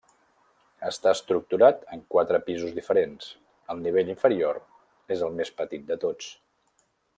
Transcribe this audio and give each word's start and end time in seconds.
Està 0.91 1.11
estructurat 1.17 1.83
en 1.97 2.01
quatre 2.15 2.39
pisos 2.47 2.73
diferents; 2.79 3.29
el 3.75 3.85
nivell 3.85 4.09
inferior 4.15 4.61
és 5.17 5.23
el 5.29 5.39
més 5.43 5.55
petit 5.63 5.85
de 5.93 6.01
tots. 6.07 6.35